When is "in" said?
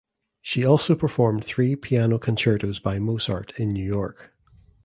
3.59-3.71